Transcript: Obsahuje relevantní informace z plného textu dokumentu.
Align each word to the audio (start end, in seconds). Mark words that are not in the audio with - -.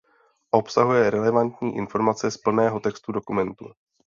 Obsahuje 0.51 1.09
relevantní 1.11 1.75
informace 1.75 2.31
z 2.31 2.37
plného 2.37 2.79
textu 2.79 3.11
dokumentu. 3.11 3.65